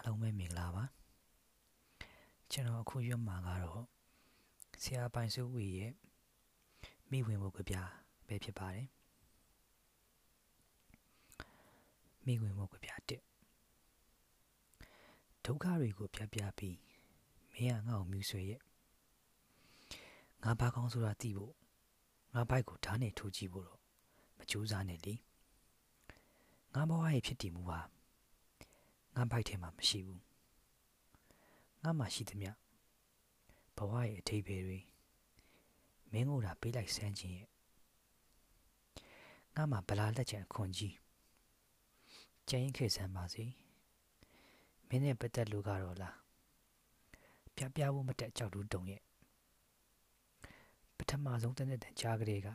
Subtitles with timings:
[0.00, 0.84] အားလုံးပဲမင်္ဂလာပါ
[2.50, 3.84] ကျွန်တော်အခုရွတ်မှာကတော့
[4.82, 5.92] ဆရာပိုင်စုဝေရဲ့
[7.10, 7.76] မိဝင်မှုကြပြ
[8.26, 8.88] ပဲဖြစ်ပါတယ်
[12.26, 13.22] မိဝင်မှုကြပြတစ်
[15.44, 16.78] ဒုက္ခတွေကိုပြပြပြီး
[17.52, 18.60] မင်းကငါ့ကိုမြူဆွေရဲ့
[20.42, 21.54] ငါဘာကောင်းဆိုတာသိဖို့
[22.34, 23.80] ငါဘိုက်ကိုဓာတ်နဲ့ထိုးကြည့်ဖို့တော့
[24.38, 25.14] မကြိုးစားနဲ့လေ
[26.74, 27.80] ငါဘဝရဲ့ဖြစ်တည်မှုဟာ
[29.16, 30.22] ငါဘိုက်ထဲမှာမရှိဘူး
[31.82, 32.50] ငါမှရှိသမျှ
[33.76, 34.78] ဘဝရဲ့အထိပ္ပယ်တွေ
[36.12, 37.48] မင်းကိုယ်တာပေးလိုက်စမ်းခြင်းရဲ့
[39.56, 40.94] ငါမှဗလာလက်ချံအခွန်ကြီး
[42.48, 43.44] ကျင်းခေဆန်းပါစေ
[44.88, 46.16] မင်းနဲ့ပတ်သက်လို့ကတော့လား
[47.56, 49.02] ပြပြဖို့မတက်ကြောက်တူးတုံရဲ့
[50.96, 52.48] ပထမဆုံးတနေ့တန်ကြားကလေးက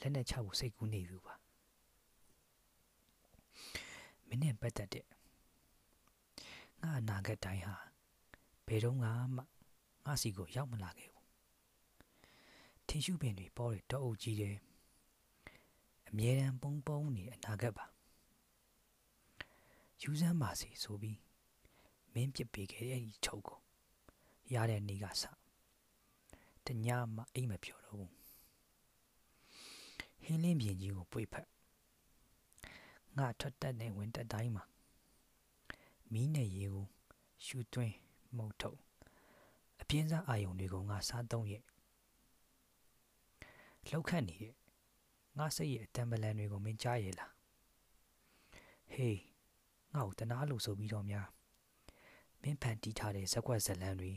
[0.00, 1.34] လက်နဲ့ချဖို့စိတ်ကူးနေသူပါ
[4.28, 5.06] မင်းနဲ့ပတ်သက်တဲ့
[6.82, 7.76] ငါအနာဂတ်တိုင်းဟာ
[8.66, 9.08] ဘယ်တော့မှ
[10.04, 11.26] ငါစီကိုရောက်မလာခဲ့ဘူး
[12.86, 14.56] ထင်ရှုပင်တွေပေါ်တဲ့တောအုပ်ကြီးတယ်
[16.08, 17.84] အမြဲတမ်းပုံပုံနေအနာဂတ်ပါ
[20.02, 21.18] ယူစမ်းပါစီဆိုပြီး
[22.14, 23.58] မင်းပြစ်ပေးခဲ့တဲ့ဒီချုပ်ကို
[24.54, 25.22] ရတဲ့နေ့ကစ
[26.66, 28.12] တညမှအိမ်မပြောတော့ဘူး
[30.22, 31.48] ဟင်းလင်းပြင်ကြီးကိုပွေဖက်
[33.16, 34.64] ငါထွက်တက်တဲ့ဝင်တက်တိုင်းမှာ
[36.12, 36.86] မီးနဲ့ရေကို
[37.44, 37.94] ရှူသွင်း
[38.36, 38.78] မှုတ်ထုတ်
[39.80, 41.62] အပြင်းစားအာယုံတွေကိုငါစားသုံးရဲ့
[43.90, 44.54] လောက်ခတ်နေတဲ့
[45.38, 47.32] ငါစိတ်ရဲ့အတံပလန်တွေကိုမင်းကြားရဲ့လား
[48.94, 49.18] ဟေး
[49.92, 51.28] ငါ့ကိုတနာလို့ဆိုပြီးတော့များ
[52.42, 54.12] မင်းဖန်တီးထားတဲ့ဇက်ွက်ဇလန်တွေ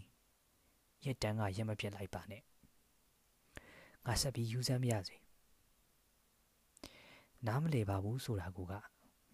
[1.05, 2.43] ရက်တန်းကရက်မပြတ်လိုက်ပါနဲ့
[4.05, 5.17] ငါဆက်ပြီးယူစမ်းမရစေ
[7.47, 8.59] နားမလဲပါဘူးဆိုတာက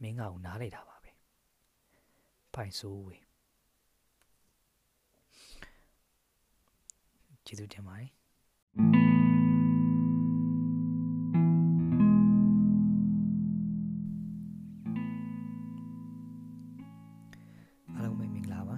[0.01, 0.98] မင်းငါ့ကိုနားလေတာပါ
[2.49, 3.17] ပဲပိုင်ဆိုးဝေ
[7.45, 8.09] ကျေးဇူးတင်ပါတယ်
[17.93, 18.77] အားလုံးပဲမင်္ဂလာပါ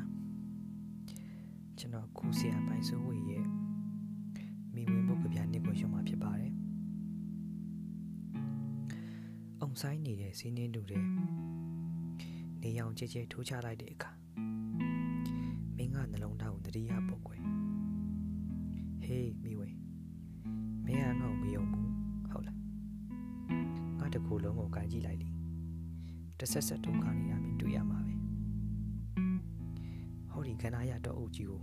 [1.77, 3.45] ကျွန်တော်ခုဆရာပိုင်ဆိုးဝေရဲ့
[4.73, 6.53] မိဝင်ဘုတ်ကဗျာနှစ်ကိုရှုံးမှာဖြစ်ပါတယ်
[9.61, 11.05] အုံဆိုင်နေတဲ့စီးနှင်းတူတဲ့
[12.63, 14.11] နေရောင်ကြဲကြဲထိုးချလိုက်တဲ့အခါ
[15.77, 17.41] မင်းကနှလုံးသားကိုတတိယပုတ်ကွယ်
[19.03, 19.69] ဟေးမိဝေ
[20.85, 21.91] မင်းကငါ့ကိုမယုံဘူး
[22.31, 22.57] ဟုတ်လား
[23.99, 25.29] ငါတကူလုံးကိုကန်ကြည့်လိုက်လေ
[26.39, 28.13] တဆက်ဆက်ဒုက္ခနေတာမင်းတွေ့ရမှာပဲ
[30.29, 31.61] ဟောဒီခန္ဓာရတော့အုပ်ကြီးကို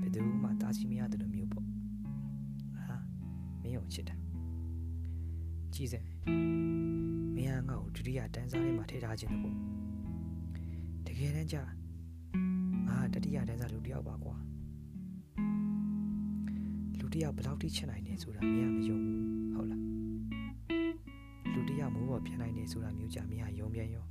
[0.00, 2.96] ဘယ်သူမှတားဆီးမရတယ်လို့မျိုးပေါ့ဟာ
[3.62, 4.16] မင်းကိုချစ်တာ
[5.74, 6.06] ကြည့်စမ်း
[7.36, 9.77] မင်းကငါ့ကိုဒုတိယတန်းစားထဲမှာထည့်ထားခြင်းတပေါ့တ
[11.20, 11.56] ကယ်တမ်းကျ
[12.88, 14.36] ငါတတိယတန်းစားလူတယောက်ပါကွာ
[16.98, 19.22] လူတယောက်ဘယ်လောက်ထိချစ်နိုင်နေဆိုတာမင်းကမယုံဘူး
[19.54, 19.82] ဟုတ်လား
[21.52, 24.04] လူတယောက်မိုးပေါ်ပြန်နိုင်နေဆိုတာမျိုးကြမင်းကယုံပြန်ရော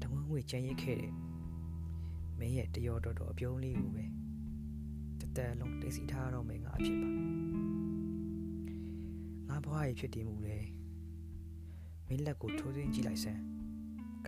[0.00, 1.12] တဝန်းဝေချမ်းရစ်ခဲ့တဲ့
[2.38, 4.04] မင်းရဲ့တရောတော်တော်အပြုံးလေးကိုပဲ
[5.20, 7.10] တသက်လုံးတိတ်စီထားတော့မယ်ငါအဖြစ်ပါ
[9.48, 10.58] ငါဘွားရဲ့ဖြစ်တည်မှုလေ
[12.08, 13.42] မင်းလက်ကိုထိုးသွင်းကြည့်လိုက်စမ်း။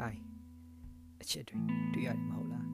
[0.00, 0.20] ကိုင်း
[1.22, 1.56] အချစ်တွေ
[1.94, 2.66] တွေ့ရတယ်မဟုတ်လား။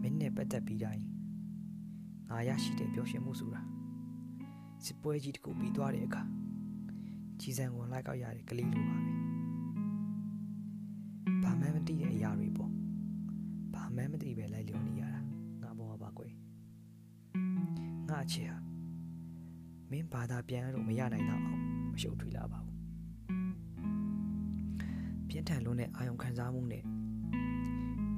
[0.00, 1.04] မင်းနဲ့ပတ်သက်ပြီးတိုင်း
[2.30, 3.60] ငါရရှိတဲ့ပျော်ရွှင်မှုဆိုတာ
[4.84, 6.22] စစ်ပွဲကြီးတစ်ခုပြီးသွားတဲ့အခါ
[7.40, 9.10] ကြီးစံဝင်လိုက်ောက်ရတဲ့ကလေးလိုပါပဲ။
[11.42, 12.70] ဘာမှမသိတဲ့အရာတွေပေါ့။
[13.74, 15.20] ဘာမှမသိပဲလိုက်လျော်နေရတာ
[15.62, 16.32] ငါဘောပါကွယ်။
[18.08, 18.58] ငါအချစ်ဟာ
[19.90, 21.60] မင်းဘာသာပြန်လို့မရနိုင်တော့အောင်
[21.92, 22.63] မရှုပ်ထွေးလာပါဘူး
[25.34, 26.82] ပြင်းထန်လွန်းတဲ့အာယုံခံစားမှုနဲ့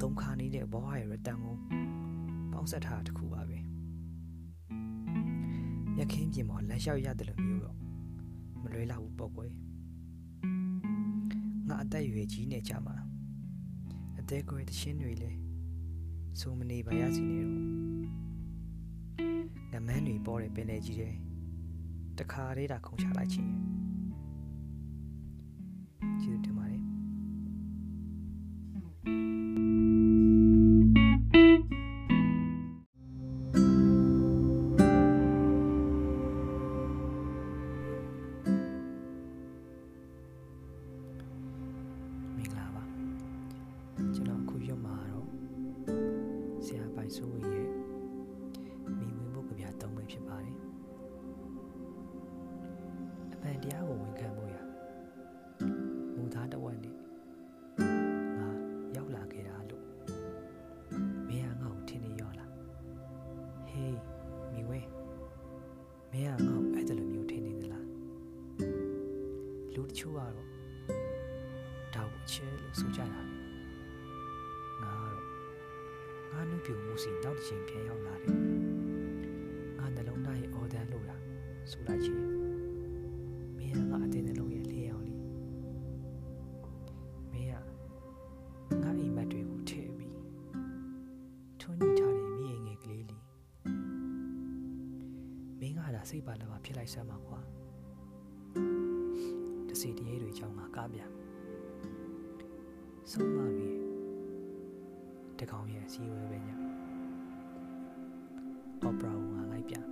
[0.00, 1.56] သုံးခါနေတဲ့ဘဝရဲ့ရတန်ကို
[2.52, 3.58] ပေါင်းဆက်ထားတာတခုပါပဲ
[5.96, 7.76] မြက်ခင်းပြင်ပေါ်လက်လျှောက်ရတယ်လို့မျိုးတော့
[8.62, 9.52] မလွဲလောက်ဘူးပေါ့ကွယ်
[11.68, 12.96] ငါအသက်အရွယ်ကြီးနေကြမှာ
[14.18, 15.30] အသေးကွယ်တချင်းတွေလဲ
[16.40, 17.56] စုံမနေပါရစီနေတော့
[19.72, 21.14] ငမန်းတွေပေါ်တဲ့ပင်လေကြီးတဲ့
[22.18, 23.50] တခါလေးတာခုံချလိုက်ခြင်း
[47.16, 47.68] စိုးဝင်ရဲ့
[48.98, 50.56] မိဝင်ဖို့ကြပြသုံးပဲဖြစ်ပါတယ်
[53.32, 54.56] အပန်တရားကိုဝန်ခံဖို့ရ
[56.14, 56.94] မူသားတဝက်နဲ့
[58.38, 58.48] ငါ
[58.96, 59.84] ရောက်လာခဲ့တာလို့
[61.28, 62.50] မင်းကငါ့ကိုထင်နေရောလား
[63.68, 63.98] ဟေး
[64.52, 64.86] မိဝင်
[66.12, 67.86] မင်းကငါ့ကိုအဲ့လိုမျိုးထင်နေသလား
[69.74, 70.32] လူတချို့ကတော့
[71.94, 73.35] ဒါကိုချဲလို့ဆိုကြတာ
[76.66, 78.34] ပြမှုစီနောက်တစ်ချိန်ပြန်ရောက်လာတယ်
[79.78, 81.22] ငါနှလုံးသားရဲ့အော်ဒန်လို့လား
[81.70, 82.16] ဆိုလိုက်ချင်
[83.56, 85.20] မင်းကငါအတင်းနှလုံးရဲ့လေအောင်လေး
[87.32, 90.16] မင်းကငါအိမ်မက်တွေကိုထည့်ပြီး
[91.60, 93.24] ထွန်းညှိထားတဲ့မိရင်ငယ်ကလေးလေး
[95.60, 97.40] မင်းကဒါစိတ်ပါလာမှဖြစ်လိုက်စမ်းပါကွာ
[99.68, 101.10] တစီတရေတွေကြောင့်ငါကားပြန်
[103.12, 103.75] ဆုံးမတွေ
[105.40, 106.48] တကောင်ရဲ့အစည်းအဝေးပဲည
[108.82, 109.86] အော်ပရာကိုငါလိုက်ပြမယ်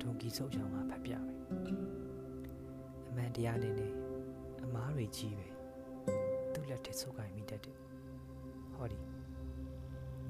[0.00, 1.22] ဒုံကီဆုပ်ချောင်းငါဖတ်ပြမယ်
[3.08, 3.92] အမှန်တရားနဲ့နဲ့
[4.64, 5.46] အမားတွေကြီးပဲ
[6.52, 7.76] သူ့လက်ထက်ဆုပ်ကိုင်မိတတ်တယ်
[8.74, 8.98] ဟောဒီ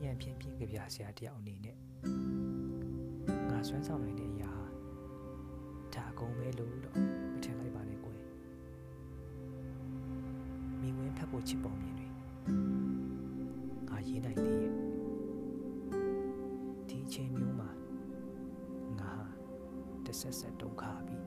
[0.02, 1.76] ညံပြင်းပြင်းကြပြဆရာတယောက်အနေနဲ့
[3.50, 4.52] ငါဆွမ်းဆောင်နိုင်တဲ့အရာ
[5.94, 6.96] ဒါအကုန်ပဲလို့တော့
[7.32, 8.20] မထင်လိုက်ပါနဲ့ကိုယ်
[10.80, 12.81] မိဝင်ဖတ်ဖို့ချစ်ပုံမြင်တွေငါ
[14.12, 14.72] ရေးနိုင်သေးရဲ့
[16.88, 17.70] ဒီအချိန်မျိုးမှာ
[19.00, 19.14] ငါ
[20.06, 21.24] တဆက်ဆက်ဒုက္ခပြီး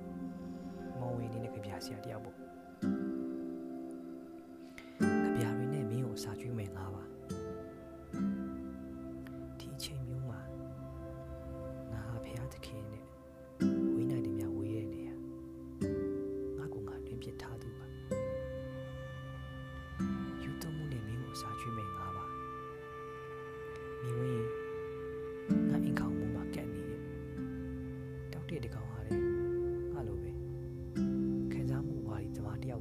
[1.00, 2.45] မောင်ဝင်နေတဲ့ကြပြဆရာတယောက်ပေါ့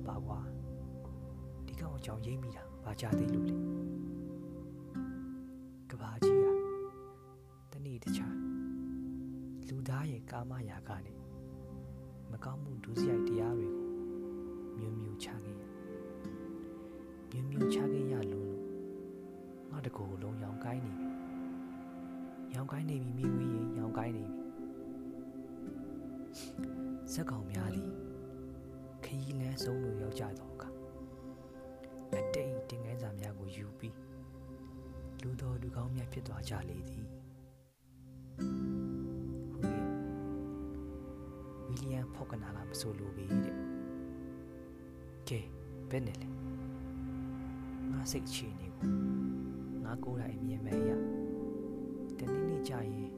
[0.09, 0.39] ပါကွာ
[1.67, 3.57] ဒီကောင်အကြောင်းရိပ်မိတာဘာကြသေးလို့လဲ
[5.91, 6.57] ကဘာကြီးอ่ะ
[7.73, 8.37] တနေ့တခြား
[9.69, 11.19] လူသားရဲ့ကာမရာဂနဲ့
[12.31, 13.89] မကောင်းမှုဒုစရိုက်တရားတွေကို
[14.79, 15.63] မျိုးမျိုးချခဲ့ရ
[17.31, 18.61] မျိုးမျိုးချခဲ့ရလို့လို့
[19.71, 21.09] ငါတကူလုံးရောင်ကိုင်းနေပြီ
[22.55, 24.43] ရောင်ကိုင်းနေပြီမိဝေးရင်ရောင်ကိုင်းနေပြီ
[27.13, 28.04] ဇက်ကောင်များသည်ခရီးလ
[29.55, 30.69] န်းဆုံးလို့ရောက်ကြတော့အခါ
[32.13, 33.97] အတိတ်တင်ငန်းစာများကိုယူပြီး
[35.23, 37.07] လူတော်လူကောင်းများဖြစ်သွားကြလေသည်
[39.53, 39.85] ဟုတ်ကဲ့
[41.67, 43.57] ဝီလီယံဖော့ကနာလာမဆိုလိုပေတဲ့
[45.29, 45.41] ကဲ
[45.91, 46.29] ဘယ်နဲ့လဲ
[47.91, 48.91] ငါစိတ်အခြေအနေကို
[49.85, 50.91] ငါကိုယ်တိုင်မြင်မယ်ရ
[52.19, 53.11] တနေ့နေ့ကြာရင်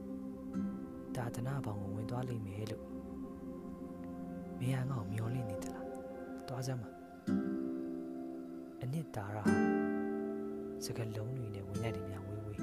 [1.15, 2.85] ဒါသနာဘောင်ကိုဝင်သွားလိမ့်မယ်လို့
[4.59, 5.76] မင်းကငါ့ကိုမျောလင့်နေသလား
[6.49, 6.89] သွားစမ်းပါ
[8.81, 9.37] အနှစ်သာရ
[10.85, 12.59] စကလုံးတွေနဲ့ဝင်ရတယ်များဝေးဝေး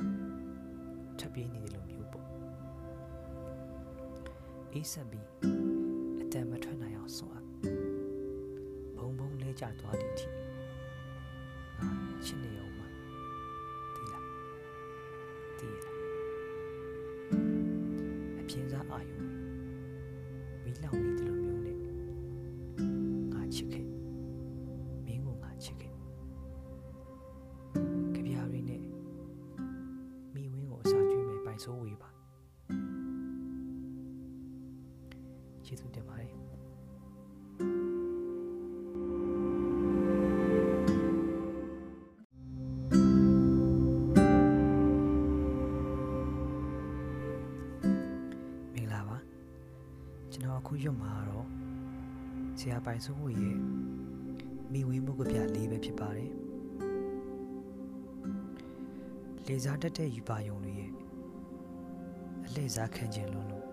[1.19, 2.27] ထပ်ပြေးနေတယ်လို့မျိုးပေါ့
[4.73, 5.27] အေးဆက်ပြီး
[6.23, 7.43] အတန်မထွက်နိုင်အောင်ဆွတ်
[8.97, 10.29] ဘုံဘုံလဲကျသွားသည်ထိ
[11.81, 11.91] ငါ
[12.25, 12.87] ချစ်နေအောင်ပါ
[13.97, 14.27] ဒီလား
[15.59, 15.97] ဒီလား
[18.41, 19.21] အပြင်းစားအာယုံ
[20.65, 21.14] မီးလောင်နေ
[50.35, 51.47] ကျွန်တော်အခုရွတ်မှာတော့
[52.59, 53.59] ဆရာပိုင်ဆိုးဝေးရဲ့
[54.73, 56.33] မိဝင်းမှုကပြလေးပဲဖြစ်ပါတယ်
[59.47, 60.93] လေစားတက်တဲ့ယူပါယုံတွေရဲ့
[62.47, 63.67] အလဲစားခံခြင်းလုံးလို့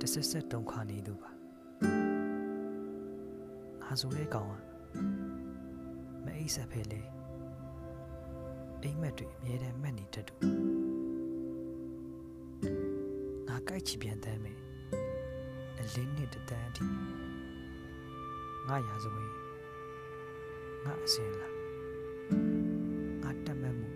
[0.00, 1.30] တဆက်ဆက်တုံခါနေသူပါ
[3.82, 4.52] ငါဆိုတဲ့ကောင်က
[6.24, 7.02] မအိပ်ဆက်ဖဲလေ
[8.82, 10.34] အိမ်မက်တွေအမြဲတမ်းမှတ်နေတတ်သူ
[13.48, 14.69] ငါကြိုက်ချပြန်တမ်းမယ်
[15.80, 16.84] အလင်းနဲ့တတန်းအထိ
[18.68, 19.30] ငါရာဇဝင်
[20.84, 21.54] ငါအစင်လား
[23.22, 23.88] ငါတက်မဲ့မှု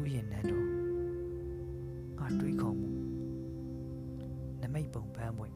[0.00, 0.66] ဥယျာဉ်နန်းတော်
[2.18, 2.90] ငါတွေးခေါ်မှု
[4.60, 5.48] နမိတ်ပုံပန်းပွဲ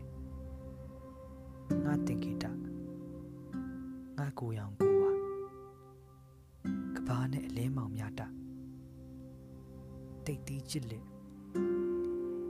[1.85, 2.53] ငါတင်ကေတာ
[4.19, 5.11] ငါကိုရောင်ကိုပါ
[6.97, 8.27] ကဘာနဲ့အလဲမောင်များတာ
[10.25, 11.05] တိတ်တီးချစ်လက်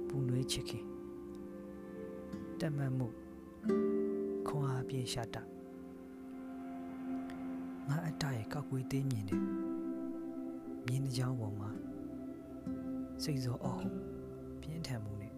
[0.08, 0.95] ပူနွေးချစ်ခင်
[2.60, 3.08] တက်မှတ်မှု
[4.48, 5.42] ခွန်အားပြင်းရှာတာ
[7.88, 9.42] ငါအတရဲ့ကောက်ကွေးသေးမြင်တယ်
[10.86, 11.70] မြင်းတစ်ကြောင်းပေါ်မှာ
[13.22, 13.84] စိတ်စောအော်
[14.60, 15.34] ပြင်းထန်မှုနဲ့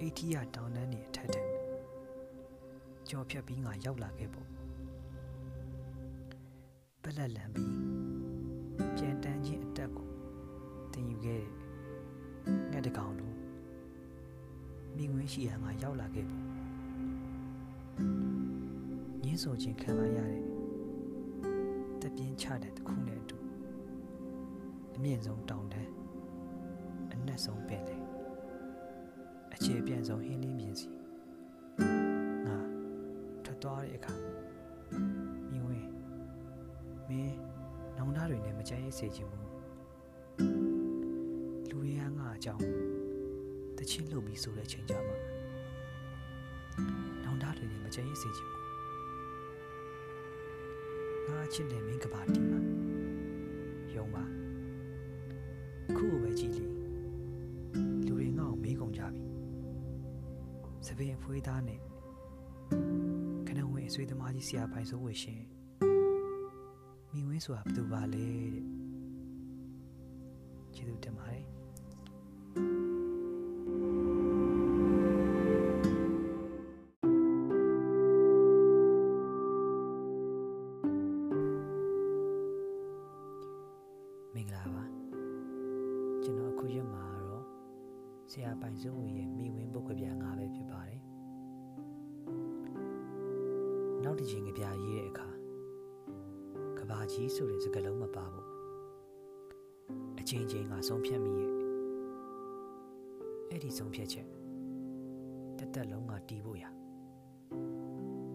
[0.00, 1.48] အိထီယာတောင်တန်းနေအထက်ထက်
[3.08, 4.48] ကြော်ဖြတ်ပြီးငါရောက်လာခဲ့ပေါ့
[7.02, 7.72] ပလက်လန်ပြီး
[8.96, 10.08] ပြန်တန်းချင်းအတက်ကို
[10.92, 11.50] တင်ယူခဲ့တဲ့
[12.70, 13.33] ငှက်တကောင်လို
[15.24, 16.42] မိငွေရှိရာငါရောက်လာခဲ့ပေါ့
[19.24, 20.20] ညင်းဆိုခြင်းခံလိုက်ရ
[22.00, 23.36] တဲ့တပြင်းချတဲ့တစ်ခုနဲ့အတူ
[24.94, 25.92] အမြင့်ဆုံးတောင်တန်း
[27.12, 27.96] အနက်ဆုံးပင်လေ
[29.54, 30.88] အခြေပြန့်ဆုံးဟင်းလင်းမြင်စီ
[32.46, 32.58] ငါ
[33.44, 34.14] ထွက်သွားတဲ့အခါ
[35.50, 35.78] မိငွေ
[37.08, 37.36] မင်း
[37.96, 39.48] နောင်သားတွေနဲ့မကြိုက်ရစေချင်ဘူး
[41.68, 42.62] လူတွေကငါအကြောင်း
[42.92, 42.93] တ
[43.90, 45.16] ချင်းလုပ်ပြီးဆိုတဲ့ချိန်ကြမှာ
[47.24, 48.64] နောင်သားတွေနဲ့မကြိုက်ရစေချင်ဘူး
[51.28, 52.60] ငါအချစ်တဲ့မင်းကဘာတီမှာ
[53.94, 54.24] ယုံပါ
[55.96, 56.64] ခုပဲကြည့်လေ
[58.06, 59.22] လူတွေငါ့ကိုမေးကုန်ကြပြီ
[60.86, 61.80] စပင်အဖွေးသားနဲ့
[63.46, 65.42] ခဏဝင်အဆွေးသမားကြီးဆရာပိုင်စိုးဝေရှင်
[67.12, 68.64] မိဝင်းဆိုတာဘယ်သူပါလဲတဲ့
[70.74, 71.53] ကျေးဇူးတင်ပါတယ်
[89.16, 91.00] ရဲ့မိဝင်းပုတ်ကပြငါပဲဖြစ်ပါတယ်
[94.04, 95.28] နောက်တစ်ချိန်ကပြရေးတဲ့အခါ
[96.78, 98.46] ကဘာကြီးဆိုတဲ့စကားလုံးမပါဘူး
[100.20, 101.50] အချိန်ချင်းကဆုံးဖြတ်မိရဲ့
[103.50, 104.28] အဲ့ဒီဆုံးဖြတ်ချက်
[105.58, 106.64] တက်တက်လုံးကတီးဖို့ရ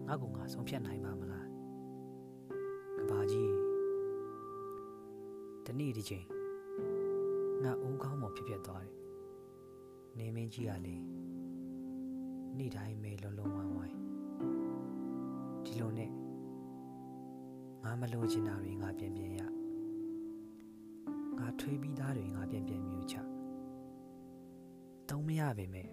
[0.08, 1.46] ငါကငါဆုံးဖြတ်နိုင်ပါမလား
[2.98, 3.52] ကဘာကြီး
[5.66, 6.26] တနေ့ဒီချိန်
[7.64, 8.89] ငါအုံကောင်းပေါ်ဖြစ်ဖြစ်သွားတယ်နေမ
[10.50, 10.94] င်းကြီးကလေ
[12.58, 13.96] နေ့တိုင်းမဲလုံးလုံးဝိုင်းဝိုင်း
[15.64, 16.10] ဒီလိုနဲ့
[17.84, 19.40] ငါမလို့ချင်တာတွေငါပြန်ပြန်ရ
[21.38, 23.16] ငါထွေးပြီးသားတွေငါပြန်ပြန်မြူချ
[25.08, 25.88] တုံးမရပေမဲ့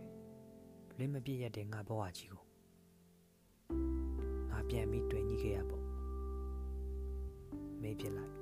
[0.98, 2.44] လွင့်မပြည့်ရတဲ့ငါဘဝကြီးကို
[4.52, 5.84] ငါပြန်ပြီးတွင်ကြီးခဲ့ရပေါ့
[7.82, 8.36] မေးပြလိုက်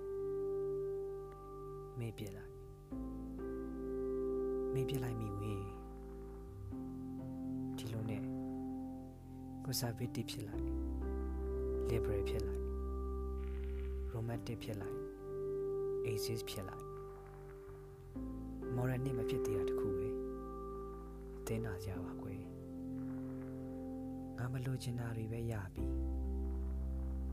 [2.00, 2.53] မေးပြလိုက်
[4.74, 5.75] မေးပြလိုက်မိဝေးဒီ
[9.65, 10.65] conservative ဖြစ်လိုက်
[11.89, 12.63] liberal ဖြစ်လိုက်
[14.13, 15.00] romantic ဖြစ်လိုက်
[16.07, 16.86] atheist ဖြစ်လိုက်
[18.75, 20.07] moral နဲ့မဖြစ်သေးတာတခုပဲ
[21.45, 22.41] သင်နာကြပါကွယ်
[24.38, 25.86] ငါမလိုချင်တာတွေပဲရပြီ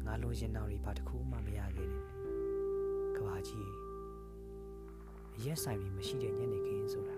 [0.07, 2.03] ငါလိုချင်တာတွေဘာတစ်ခုမှမရခဲ့တဲ့
[3.17, 3.71] ကဘာကြီး
[5.37, 7.17] အရက်ဆိုင်တွေမရှိတဲ့ညနေခင်းဆိုတာ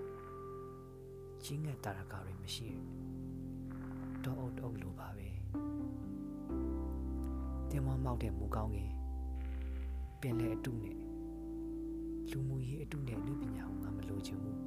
[1.45, 2.67] ချင်းငတ်တာရကာတွေမရှိ
[4.27, 5.29] တော့အုပ်အုပ်လိုပါပဲ
[7.71, 8.93] တင်မမောက်တဲ့မူကောင်းကင်
[10.21, 10.97] ပင်လေအတုနဲ့
[12.31, 14.59] လူမှုရေးအတုနဲ့လူပညာကိုငါမလိုချင်ဘူး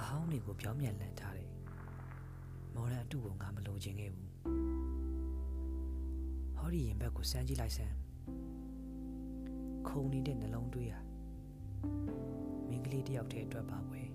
[0.00, 1.50] အဟောင်းတွေကိုပြောင်းပြန်လန်ထားတယ်
[2.74, 4.30] မော်ဒန်အတုကိုငါမလိုချင်ခဲ့ဘူး
[6.56, 7.94] ဟောဒီရင်ဘက်ကိုစမ်းကြည့်လိုက်စမ်း
[9.88, 11.00] ခုံနေတဲ့နှလုံးသွေးဟာ
[12.68, 14.08] မင်းကလေးတယောက်တည်းအတွက်ပါကွယ်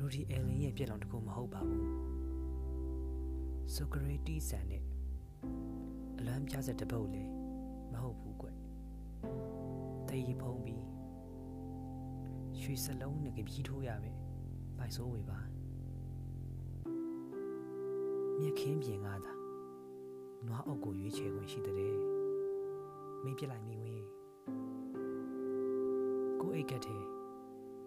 [0.00, 1.88] ရူဒီအယ်လင်ရဲ့ပြက်လောင်တစ်ခုမဟုတ်ပါဘူး
[3.74, 4.82] ဆိုကရေတီဆန်နဲ့
[6.18, 7.24] အလွမ်းပြဆက်တပုတ်လေ
[7.92, 8.48] မဟုတ်ဘူးကွ
[10.08, 10.84] တေးဖုံးပြီး
[12.60, 14.16] ရွှေစလုံးနဲ့ကြပြီးထိုးရမယ်
[14.78, 15.38] ပိုက်စိုးဝေပါ
[18.40, 19.32] မြက်ခင်းပြင်ကားသာ
[20.46, 21.80] နွားအုပ်ကိုရွေးချယ်ခွင့်ရှိတဲ့မ
[23.28, 24.02] င်းပြစ်လိုက်မိဝင်
[26.40, 27.02] ကိုအိတ်ကက်တဲ့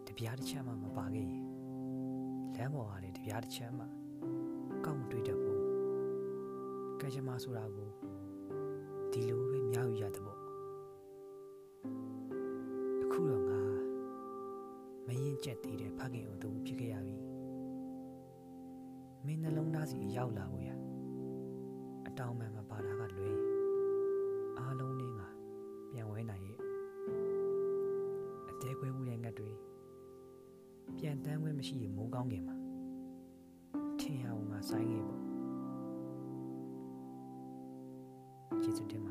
[0.08, 1.61] တပြားတစ်ချက်မှမပါခဲ့ရင်လ
[2.64, 3.86] မ်းပေါ်ကလည်းတပြားတစ်ချက်မှ
[4.86, 5.62] ကောက်မတွေ့တတ်ဘူး
[7.02, 7.90] ကဲချမဆိုတာကို
[9.12, 10.40] ဒီလိုပဲမြောက်ရတဲ့ပေါ့
[13.04, 13.62] အခုတော့ငါ
[15.08, 17.18] မရင်ကျက်သေးတဲ့ဖခင်ကိုသူဖြစ်ခဲ့ရပြီ
[19.26, 20.70] မင်းနှလုံးသားစီရောက်လာဖို့ရ
[22.08, 22.91] အတောင်မှန်မပါတာ
[31.62, 32.56] မရှိရင်မိုးကောင်းခင်မှာ
[34.00, 35.22] ထင်ရအောင်ငါဆိုင်ခဲ့ပေါ့
[38.64, 39.11] ကျေးဇူးတင်ပါ